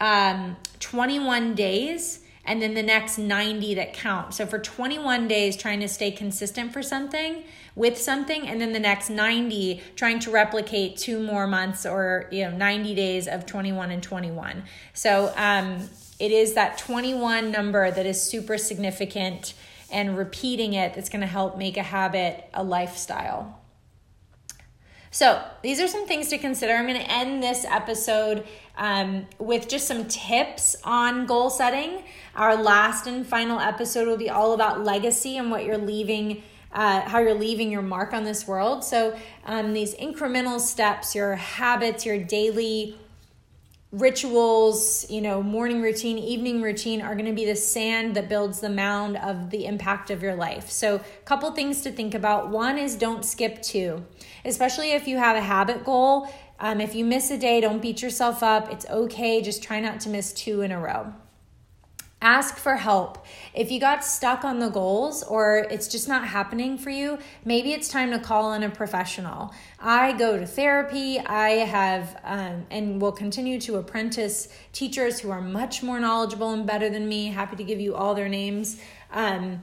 um, 0.00 0.56
21 0.80 1.54
days 1.54 2.20
and 2.48 2.62
then 2.62 2.72
the 2.72 2.82
next 2.82 3.18
90 3.18 3.74
that 3.74 3.92
count. 3.92 4.32
So 4.32 4.46
for 4.46 4.58
21 4.58 5.28
days, 5.28 5.56
trying 5.56 5.80
to 5.80 5.88
stay 5.88 6.10
consistent 6.10 6.72
for 6.72 6.82
something 6.82 7.44
with 7.76 7.98
something, 7.98 8.48
and 8.48 8.60
then 8.60 8.72
the 8.72 8.80
next 8.80 9.10
90 9.10 9.82
trying 9.94 10.18
to 10.20 10.30
replicate 10.30 10.96
two 10.96 11.22
more 11.22 11.46
months 11.46 11.84
or 11.84 12.26
you 12.32 12.44
know 12.44 12.56
90 12.56 12.94
days 12.94 13.28
of 13.28 13.44
21 13.46 13.90
and 13.90 14.02
21. 14.02 14.64
So 14.94 15.32
um, 15.36 15.88
it 16.18 16.32
is 16.32 16.54
that 16.54 16.78
21 16.78 17.52
number 17.52 17.90
that 17.90 18.06
is 18.06 18.20
super 18.20 18.56
significant, 18.56 19.52
and 19.92 20.16
repeating 20.16 20.72
it 20.72 20.94
that's 20.94 21.10
going 21.10 21.20
to 21.20 21.26
help 21.26 21.58
make 21.58 21.76
a 21.76 21.82
habit 21.82 22.48
a 22.54 22.64
lifestyle. 22.64 23.60
So, 25.10 25.42
these 25.62 25.80
are 25.80 25.88
some 25.88 26.06
things 26.06 26.28
to 26.28 26.38
consider. 26.38 26.74
I'm 26.74 26.86
going 26.86 27.00
to 27.00 27.10
end 27.10 27.42
this 27.42 27.64
episode 27.64 28.46
um, 28.76 29.26
with 29.38 29.68
just 29.68 29.86
some 29.86 30.06
tips 30.06 30.76
on 30.84 31.26
goal 31.26 31.50
setting. 31.50 32.02
Our 32.34 32.56
last 32.56 33.06
and 33.06 33.26
final 33.26 33.58
episode 33.58 34.06
will 34.06 34.18
be 34.18 34.30
all 34.30 34.52
about 34.52 34.84
legacy 34.84 35.36
and 35.36 35.50
what 35.50 35.64
you're 35.64 35.78
leaving. 35.78 36.42
Uh, 36.70 37.00
how 37.00 37.18
you're 37.18 37.32
leaving 37.32 37.72
your 37.72 37.80
mark 37.80 38.12
on 38.12 38.24
this 38.24 38.46
world. 38.46 38.84
So, 38.84 39.18
um, 39.46 39.72
these 39.72 39.94
incremental 39.94 40.60
steps, 40.60 41.14
your 41.14 41.36
habits, 41.36 42.04
your 42.04 42.18
daily 42.18 42.98
rituals, 43.90 45.08
you 45.08 45.20
know, 45.20 45.42
morning 45.42 45.80
routine, 45.80 46.18
evening 46.18 46.60
routine 46.60 47.00
are 47.00 47.14
going 47.14 47.26
to 47.26 47.32
be 47.32 47.46
the 47.46 47.56
sand 47.56 48.14
that 48.16 48.28
builds 48.28 48.60
the 48.60 48.68
mound 48.68 49.16
of 49.16 49.50
the 49.50 49.64
impact 49.64 50.10
of 50.10 50.22
your 50.22 50.34
life. 50.34 50.70
So, 50.70 50.96
a 50.96 51.24
couple 51.24 51.50
things 51.52 51.80
to 51.82 51.90
think 51.90 52.14
about. 52.14 52.50
One 52.50 52.76
is 52.76 52.96
don't 52.96 53.24
skip 53.24 53.62
two, 53.62 54.04
especially 54.44 54.92
if 54.92 55.08
you 55.08 55.16
have 55.16 55.36
a 55.36 55.40
habit 55.40 55.84
goal. 55.84 56.28
Um, 56.60 56.80
if 56.80 56.94
you 56.94 57.04
miss 57.04 57.30
a 57.30 57.38
day, 57.38 57.60
don't 57.60 57.80
beat 57.80 58.02
yourself 58.02 58.42
up. 58.42 58.70
It's 58.70 58.84
okay. 58.86 59.40
Just 59.40 59.62
try 59.62 59.80
not 59.80 60.00
to 60.00 60.08
miss 60.08 60.32
two 60.32 60.60
in 60.60 60.72
a 60.72 60.80
row. 60.80 61.14
Ask 62.20 62.56
for 62.56 62.74
help. 62.74 63.24
If 63.54 63.70
you 63.70 63.78
got 63.78 64.04
stuck 64.04 64.42
on 64.44 64.58
the 64.58 64.70
goals 64.70 65.22
or 65.22 65.58
it's 65.70 65.86
just 65.86 66.08
not 66.08 66.26
happening 66.26 66.76
for 66.76 66.90
you, 66.90 67.18
maybe 67.44 67.72
it's 67.72 67.88
time 67.88 68.10
to 68.10 68.18
call 68.18 68.54
in 68.54 68.64
a 68.64 68.70
professional. 68.70 69.54
I 69.78 70.12
go 70.12 70.36
to 70.36 70.44
therapy. 70.44 71.20
I 71.20 71.50
have 71.50 72.20
um, 72.24 72.66
and 72.72 73.00
will 73.00 73.12
continue 73.12 73.60
to 73.60 73.76
apprentice 73.76 74.48
teachers 74.72 75.20
who 75.20 75.30
are 75.30 75.40
much 75.40 75.80
more 75.84 76.00
knowledgeable 76.00 76.50
and 76.50 76.66
better 76.66 76.90
than 76.90 77.08
me. 77.08 77.26
Happy 77.26 77.54
to 77.54 77.62
give 77.62 77.78
you 77.78 77.94
all 77.94 78.16
their 78.16 78.28
names. 78.28 78.80
Um, 79.12 79.62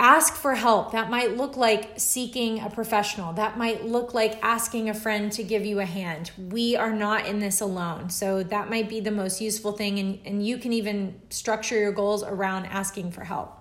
ask 0.00 0.34
for 0.34 0.54
help. 0.54 0.92
That 0.92 1.10
might 1.10 1.36
look 1.36 1.58
like 1.58 1.92
seeking 1.98 2.58
a 2.60 2.70
professional. 2.70 3.34
That 3.34 3.58
might 3.58 3.84
look 3.84 4.14
like 4.14 4.42
asking 4.42 4.88
a 4.88 4.94
friend 4.94 5.30
to 5.32 5.44
give 5.44 5.66
you 5.66 5.78
a 5.78 5.84
hand. 5.84 6.32
We 6.38 6.74
are 6.74 6.92
not 6.92 7.26
in 7.26 7.38
this 7.38 7.60
alone. 7.60 8.08
So 8.08 8.42
that 8.44 8.70
might 8.70 8.88
be 8.88 9.00
the 9.00 9.10
most 9.10 9.42
useful 9.42 9.72
thing. 9.72 9.98
And, 9.98 10.18
and 10.24 10.44
you 10.44 10.56
can 10.56 10.72
even 10.72 11.20
structure 11.28 11.78
your 11.78 11.92
goals 11.92 12.22
around 12.22 12.64
asking 12.66 13.12
for 13.12 13.24
help. 13.24 13.58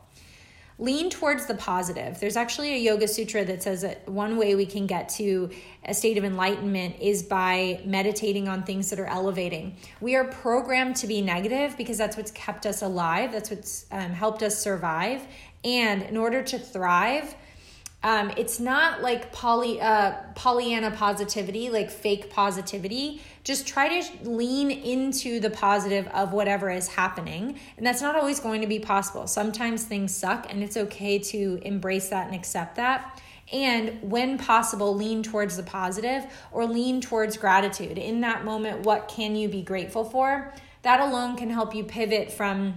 Lean 0.81 1.09
towards 1.09 1.45
the 1.45 1.55
positive. 1.55 2.21
There's 2.21 2.37
actually 2.37 2.73
a 2.73 2.77
Yoga 2.77 3.05
Sutra 3.05 3.43
that 3.43 3.61
says 3.61 3.81
that 3.81 4.07
one 4.07 4.37
way 4.37 4.55
we 4.55 4.65
can 4.65 4.87
get 4.87 5.09
to 5.09 5.49
a 5.83 5.93
state 5.93 6.17
of 6.17 6.23
enlightenment 6.23 6.95
is 7.01 7.21
by 7.21 7.81
meditating 7.83 8.47
on 8.47 8.63
things 8.63 8.89
that 8.89 8.97
are 8.97 9.05
elevating. 9.05 9.75
We 9.99 10.15
are 10.15 10.23
programmed 10.23 10.95
to 10.97 11.07
be 11.07 11.21
negative 11.21 11.75
because 11.75 11.97
that's 11.97 12.15
what's 12.15 12.31
kept 12.31 12.65
us 12.65 12.81
alive, 12.81 13.33
that's 13.33 13.49
what's 13.49 13.87
um, 13.91 14.11
helped 14.11 14.41
us 14.41 14.57
survive. 14.57 15.27
And 15.63 16.03
in 16.03 16.17
order 16.17 16.41
to 16.41 16.59
thrive, 16.59 17.35
um, 18.01 18.31
it's 18.37 18.61
not 18.61 19.01
like 19.01 19.33
poly 19.33 19.81
uh, 19.81 20.13
Pollyanna 20.33 20.91
positivity, 20.91 21.69
like 21.69 21.91
fake 21.91 22.29
positivity. 22.29 23.21
Just 23.43 23.67
try 23.67 23.99
to 23.99 24.29
lean 24.29 24.71
into 24.71 25.41
the 25.41 25.49
positive 25.49 26.07
of 26.07 26.31
whatever 26.31 26.69
is 26.69 26.87
happening, 26.87 27.59
and 27.75 27.85
that's 27.85 28.01
not 28.01 28.15
always 28.15 28.39
going 28.39 28.61
to 28.61 28.67
be 28.67 28.79
possible. 28.79 29.27
Sometimes 29.27 29.83
things 29.83 30.15
suck, 30.15 30.47
and 30.49 30.63
it's 30.63 30.77
okay 30.77 31.19
to 31.19 31.59
embrace 31.63 32.07
that 32.09 32.27
and 32.27 32.35
accept 32.35 32.77
that. 32.77 33.21
And 33.51 34.01
when 34.01 34.37
possible, 34.37 34.95
lean 34.95 35.23
towards 35.23 35.57
the 35.57 35.63
positive 35.63 36.25
or 36.51 36.65
lean 36.65 37.01
towards 37.01 37.35
gratitude. 37.35 37.97
In 37.97 38.21
that 38.21 38.45
moment, 38.45 38.85
what 38.85 39.09
can 39.09 39.35
you 39.35 39.49
be 39.49 39.61
grateful 39.61 40.05
for? 40.05 40.53
That 40.83 41.01
alone 41.01 41.35
can 41.35 41.49
help 41.49 41.75
you 41.75 41.83
pivot 41.83 42.31
from 42.31 42.75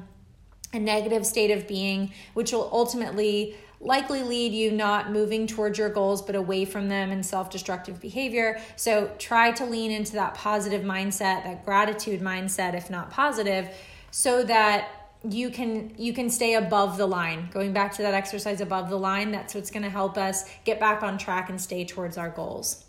a 0.73 0.79
negative 0.79 1.27
state 1.27 1.51
of 1.51 1.69
being, 1.69 2.13
which 2.35 2.53
will 2.53 2.69
ultimately 2.73 3.57
likely 3.83 4.23
lead 4.23 4.53
you 4.53 4.71
not 4.71 5.11
moving 5.11 5.47
towards 5.47 5.77
your 5.77 5.89
goals 5.89 6.23
but 6.23 6.37
away 6.37 6.65
from 6.65 6.89
them 6.89 7.11
and 7.11 7.27
self-destructive 7.27 8.01
behavior. 8.01 8.61
So 8.77 9.11
try 9.19 9.51
to 9.53 9.67
lean 9.67 9.91
into 9.91 10.13
that 10.13 10.35
positive 10.35 10.83
mindset 10.83 11.45
that 11.45 11.65
gratitude 11.65 12.21
mindset 12.21 12.75
if 12.75 12.91
not 12.91 13.11
positive 13.11 13.69
so 14.11 14.45
that 14.45 14.89
you 15.29 15.51
can 15.51 15.93
you 15.99 16.13
can 16.13 16.31
stay 16.31 16.55
above 16.55 16.97
the 16.97 17.07
line. 17.07 17.49
Going 17.53 17.73
back 17.73 17.93
to 17.95 18.03
that 18.03 18.15
exercise 18.15 18.61
above 18.61 18.89
the 18.89 18.99
line 18.99 19.33
that's 19.33 19.55
what's 19.55 19.71
going 19.71 19.83
to 19.83 19.91
help 19.91 20.17
us 20.17 20.49
get 20.65 20.79
back 20.79 21.03
on 21.03 21.19
track 21.19 21.51
and 21.51 21.61
stay 21.61 21.85
towards 21.85 22.17
our 22.17 22.31
goals 22.31 22.85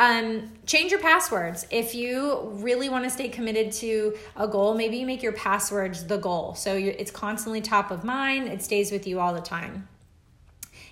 um, 0.00 0.50
change 0.64 0.90
your 0.90 1.00
passwords. 1.00 1.66
If 1.70 1.94
you 1.94 2.48
really 2.54 2.88
want 2.88 3.04
to 3.04 3.10
stay 3.10 3.28
committed 3.28 3.70
to 3.72 4.16
a 4.34 4.48
goal, 4.48 4.72
maybe 4.72 4.96
you 4.96 5.04
make 5.04 5.22
your 5.22 5.32
passwords 5.32 6.06
the 6.06 6.16
goal. 6.16 6.54
So 6.54 6.74
it's 6.74 7.10
constantly 7.10 7.60
top 7.60 7.90
of 7.90 8.02
mind, 8.02 8.48
it 8.48 8.62
stays 8.62 8.90
with 8.90 9.06
you 9.06 9.20
all 9.20 9.34
the 9.34 9.42
time. 9.42 9.86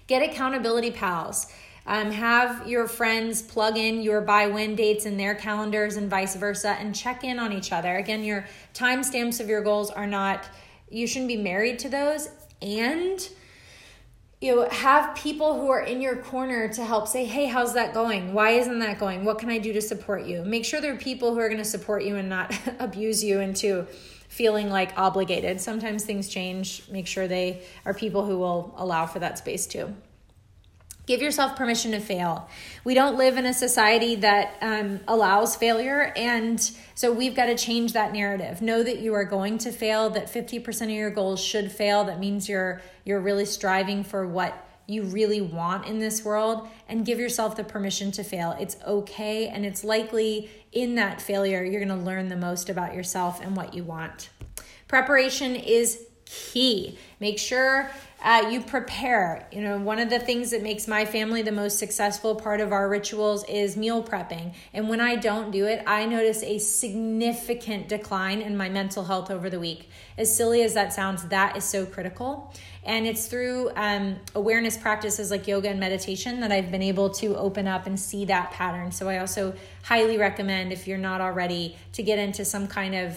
Get 0.08 0.22
accountability 0.22 0.90
pals. 0.90 1.50
Um, 1.86 2.10
have 2.10 2.68
your 2.68 2.86
friends 2.86 3.40
plug 3.40 3.78
in 3.78 4.02
your 4.02 4.20
buy 4.20 4.48
win 4.48 4.76
dates 4.76 5.06
in 5.06 5.16
their 5.16 5.34
calendars 5.34 5.96
and 5.96 6.10
vice 6.10 6.36
versa 6.36 6.72
and 6.72 6.94
check 6.94 7.24
in 7.24 7.38
on 7.38 7.50
each 7.50 7.72
other. 7.72 7.96
Again, 7.96 8.24
your 8.24 8.46
timestamps 8.74 9.40
of 9.40 9.48
your 9.48 9.62
goals 9.62 9.90
are 9.90 10.06
not, 10.06 10.46
you 10.90 11.06
shouldn't 11.06 11.28
be 11.28 11.38
married 11.38 11.78
to 11.78 11.88
those. 11.88 12.28
And 12.60 13.26
you 14.40 14.54
know, 14.54 14.68
have 14.68 15.16
people 15.16 15.60
who 15.60 15.68
are 15.68 15.80
in 15.80 16.00
your 16.00 16.16
corner 16.16 16.68
to 16.68 16.84
help 16.84 17.08
say, 17.08 17.24
hey, 17.24 17.46
how's 17.46 17.74
that 17.74 17.92
going? 17.92 18.32
Why 18.32 18.50
isn't 18.50 18.78
that 18.78 19.00
going? 19.00 19.24
What 19.24 19.38
can 19.38 19.50
I 19.50 19.58
do 19.58 19.72
to 19.72 19.82
support 19.82 20.26
you? 20.26 20.44
Make 20.44 20.64
sure 20.64 20.80
there 20.80 20.92
are 20.92 20.98
people 20.98 21.34
who 21.34 21.40
are 21.40 21.48
going 21.48 21.58
to 21.58 21.64
support 21.64 22.04
you 22.04 22.16
and 22.16 22.28
not 22.28 22.56
abuse 22.78 23.24
you 23.24 23.40
into 23.40 23.86
feeling 24.28 24.70
like 24.70 24.96
obligated. 24.96 25.60
Sometimes 25.60 26.04
things 26.04 26.28
change. 26.28 26.84
Make 26.88 27.08
sure 27.08 27.26
they 27.26 27.62
are 27.84 27.94
people 27.94 28.24
who 28.24 28.38
will 28.38 28.74
allow 28.76 29.06
for 29.06 29.18
that 29.18 29.38
space 29.38 29.66
too. 29.66 29.94
Give 31.08 31.22
yourself 31.22 31.56
permission 31.56 31.92
to 31.92 32.00
fail. 32.00 32.50
We 32.84 32.92
don't 32.92 33.16
live 33.16 33.38
in 33.38 33.46
a 33.46 33.54
society 33.54 34.16
that 34.16 34.58
um, 34.60 35.00
allows 35.08 35.56
failure, 35.56 36.12
and 36.14 36.60
so 36.94 37.10
we've 37.10 37.34
got 37.34 37.46
to 37.46 37.56
change 37.56 37.94
that 37.94 38.12
narrative. 38.12 38.60
Know 38.60 38.82
that 38.82 38.98
you 38.98 39.14
are 39.14 39.24
going 39.24 39.56
to 39.58 39.72
fail. 39.72 40.10
That 40.10 40.28
fifty 40.28 40.58
percent 40.58 40.90
of 40.90 40.96
your 40.98 41.08
goals 41.08 41.42
should 41.42 41.72
fail. 41.72 42.04
That 42.04 42.20
means 42.20 42.46
you're 42.46 42.82
you're 43.06 43.20
really 43.20 43.46
striving 43.46 44.04
for 44.04 44.26
what 44.26 44.52
you 44.86 45.02
really 45.04 45.40
want 45.40 45.86
in 45.86 45.98
this 45.98 46.26
world, 46.26 46.68
and 46.90 47.06
give 47.06 47.18
yourself 47.18 47.56
the 47.56 47.64
permission 47.64 48.12
to 48.12 48.22
fail. 48.22 48.54
It's 48.60 48.76
okay, 48.86 49.48
and 49.48 49.64
it's 49.64 49.82
likely 49.82 50.50
in 50.72 50.96
that 50.96 51.22
failure 51.22 51.64
you're 51.64 51.82
going 51.82 51.98
to 51.98 52.04
learn 52.04 52.28
the 52.28 52.36
most 52.36 52.68
about 52.68 52.94
yourself 52.94 53.40
and 53.40 53.56
what 53.56 53.72
you 53.72 53.82
want. 53.82 54.28
Preparation 54.88 55.56
is 55.56 56.04
key. 56.28 56.98
Make 57.20 57.38
sure 57.38 57.90
uh, 58.22 58.48
you 58.50 58.60
prepare. 58.60 59.46
You 59.52 59.62
know, 59.62 59.78
one 59.78 59.98
of 59.98 60.10
the 60.10 60.18
things 60.18 60.50
that 60.50 60.62
makes 60.62 60.88
my 60.88 61.04
family 61.04 61.42
the 61.42 61.52
most 61.52 61.78
successful 61.78 62.34
part 62.34 62.60
of 62.60 62.72
our 62.72 62.88
rituals 62.88 63.44
is 63.48 63.76
meal 63.76 64.02
prepping. 64.02 64.54
And 64.74 64.88
when 64.88 65.00
I 65.00 65.16
don't 65.16 65.50
do 65.50 65.66
it, 65.66 65.82
I 65.86 66.04
notice 66.04 66.42
a 66.42 66.58
significant 66.58 67.88
decline 67.88 68.40
in 68.40 68.56
my 68.56 68.68
mental 68.68 69.04
health 69.04 69.30
over 69.30 69.48
the 69.48 69.60
week. 69.60 69.88
As 70.16 70.34
silly 70.34 70.62
as 70.62 70.74
that 70.74 70.92
sounds, 70.92 71.24
that 71.28 71.56
is 71.56 71.64
so 71.64 71.86
critical. 71.86 72.52
And 72.84 73.06
it's 73.06 73.26
through 73.26 73.70
um, 73.76 74.16
awareness 74.34 74.76
practices 74.76 75.30
like 75.30 75.46
yoga 75.46 75.68
and 75.68 75.78
meditation 75.78 76.40
that 76.40 76.50
I've 76.50 76.70
been 76.70 76.82
able 76.82 77.10
to 77.10 77.36
open 77.36 77.68
up 77.68 77.86
and 77.86 77.98
see 77.98 78.24
that 78.24 78.50
pattern. 78.50 78.90
So 78.90 79.08
I 79.08 79.18
also 79.18 79.54
highly 79.82 80.18
recommend, 80.18 80.72
if 80.72 80.88
you're 80.88 80.98
not 80.98 81.20
already, 81.20 81.76
to 81.92 82.02
get 82.02 82.18
into 82.18 82.44
some 82.44 82.66
kind 82.66 82.94
of 82.94 83.16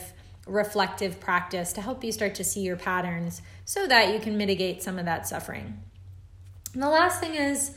reflective 0.51 1.19
practice 1.19 1.73
to 1.73 1.81
help 1.81 2.03
you 2.03 2.11
start 2.11 2.35
to 2.35 2.43
see 2.43 2.61
your 2.61 2.75
patterns 2.75 3.41
so 3.65 3.87
that 3.87 4.13
you 4.13 4.19
can 4.19 4.37
mitigate 4.37 4.83
some 4.83 4.99
of 4.99 5.05
that 5.05 5.27
suffering. 5.27 5.81
And 6.73 6.83
the 6.83 6.89
last 6.89 7.19
thing 7.19 7.35
is 7.35 7.71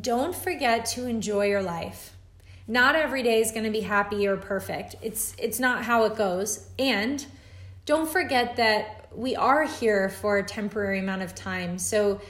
don't 0.00 0.34
forget 0.34 0.86
to 0.86 1.06
enjoy 1.06 1.46
your 1.46 1.62
life. 1.62 2.16
Not 2.66 2.96
every 2.96 3.22
day 3.22 3.40
is 3.40 3.52
going 3.52 3.64
to 3.64 3.70
be 3.70 3.80
happy 3.80 4.26
or 4.26 4.36
perfect. 4.36 4.96
It's 5.02 5.34
it's 5.38 5.60
not 5.60 5.84
how 5.84 6.04
it 6.04 6.16
goes. 6.16 6.68
And 6.78 7.24
don't 7.84 8.08
forget 8.08 8.56
that 8.56 9.08
we 9.14 9.36
are 9.36 9.64
here 9.64 10.08
for 10.08 10.38
a 10.38 10.42
temporary 10.44 10.98
amount 10.98 11.22
of 11.22 11.34
time. 11.34 11.78
So 11.78 12.20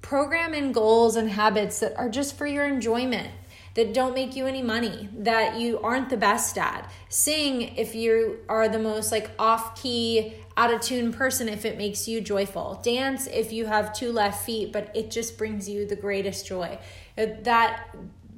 program 0.00 0.54
in 0.54 0.72
goals 0.72 1.16
and 1.16 1.28
habits 1.28 1.80
that 1.80 1.96
are 1.96 2.08
just 2.08 2.36
for 2.36 2.46
your 2.46 2.64
enjoyment 2.64 3.30
that 3.74 3.94
don't 3.94 4.14
make 4.14 4.34
you 4.34 4.46
any 4.46 4.62
money, 4.62 5.08
that 5.12 5.60
you 5.60 5.80
aren't 5.80 6.10
the 6.10 6.16
best 6.16 6.58
at. 6.58 6.90
Sing 7.08 7.76
if 7.76 7.94
you 7.94 8.40
are 8.48 8.68
the 8.68 8.78
most 8.78 9.12
like 9.12 9.30
off 9.38 9.80
key, 9.80 10.34
out 10.56 10.72
of 10.72 10.80
tune 10.80 11.12
person 11.12 11.48
if 11.48 11.64
it 11.64 11.78
makes 11.78 12.08
you 12.08 12.20
joyful. 12.20 12.80
Dance 12.82 13.26
if 13.28 13.52
you 13.52 13.66
have 13.66 13.92
two 13.92 14.12
left 14.12 14.44
feet, 14.44 14.72
but 14.72 14.94
it 14.94 15.10
just 15.10 15.38
brings 15.38 15.68
you 15.68 15.86
the 15.86 15.96
greatest 15.96 16.46
joy. 16.46 16.78
Uh, 17.16 17.26
that 17.42 17.94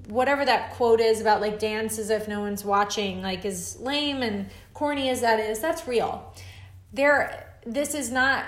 whatever 0.08 0.44
that 0.44 0.72
quote 0.72 1.00
is 1.00 1.20
about 1.20 1.40
like 1.40 1.58
dance 1.58 1.98
as 1.98 2.10
if 2.10 2.28
no 2.28 2.40
one's 2.40 2.64
watching 2.64 3.22
like 3.22 3.44
is 3.44 3.78
lame 3.80 4.22
and 4.22 4.50
corny 4.74 5.08
as 5.08 5.20
that 5.20 5.40
is, 5.40 5.60
that's 5.60 5.86
real. 5.88 6.32
There, 6.92 7.56
this 7.64 7.94
is 7.94 8.10
not 8.10 8.44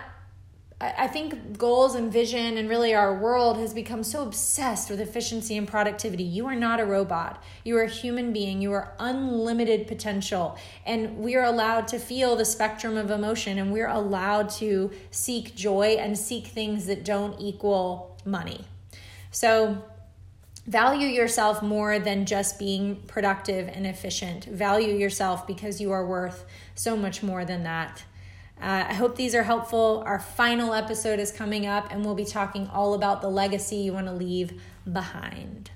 I 0.98 1.06
think 1.06 1.56
goals 1.56 1.94
and 1.94 2.12
vision 2.12 2.58
and 2.58 2.68
really 2.68 2.94
our 2.94 3.16
world 3.18 3.58
has 3.58 3.72
become 3.72 4.02
so 4.02 4.22
obsessed 4.22 4.90
with 4.90 5.00
efficiency 5.00 5.56
and 5.56 5.66
productivity. 5.66 6.24
You 6.24 6.46
are 6.46 6.54
not 6.54 6.80
a 6.80 6.84
robot. 6.84 7.42
You 7.64 7.76
are 7.78 7.82
a 7.82 7.88
human 7.88 8.32
being. 8.32 8.60
You 8.60 8.72
are 8.72 8.94
unlimited 8.98 9.86
potential. 9.86 10.58
And 10.84 11.18
we 11.18 11.36
are 11.36 11.44
allowed 11.44 11.88
to 11.88 11.98
feel 11.98 12.36
the 12.36 12.44
spectrum 12.44 12.96
of 12.96 13.10
emotion 13.10 13.58
and 13.58 13.72
we're 13.72 13.88
allowed 13.88 14.50
to 14.50 14.90
seek 15.10 15.54
joy 15.54 15.96
and 15.98 16.18
seek 16.18 16.48
things 16.48 16.86
that 16.86 17.04
don't 17.04 17.40
equal 17.40 18.16
money. 18.24 18.64
So, 19.30 19.84
value 20.66 21.08
yourself 21.08 21.62
more 21.62 21.98
than 21.98 22.24
just 22.24 22.58
being 22.58 22.96
productive 23.06 23.68
and 23.68 23.86
efficient. 23.86 24.44
Value 24.46 24.94
yourself 24.94 25.46
because 25.46 25.80
you 25.80 25.92
are 25.92 26.06
worth 26.06 26.46
so 26.74 26.96
much 26.96 27.22
more 27.22 27.44
than 27.44 27.64
that. 27.64 28.04
Uh, 28.60 28.86
I 28.88 28.94
hope 28.94 29.16
these 29.16 29.34
are 29.34 29.42
helpful. 29.42 30.02
Our 30.06 30.18
final 30.18 30.72
episode 30.72 31.18
is 31.18 31.30
coming 31.30 31.66
up, 31.66 31.88
and 31.90 32.04
we'll 32.04 32.14
be 32.14 32.24
talking 32.24 32.68
all 32.72 32.94
about 32.94 33.20
the 33.20 33.28
legacy 33.28 33.76
you 33.76 33.92
want 33.92 34.06
to 34.06 34.12
leave 34.12 34.60
behind. 34.90 35.70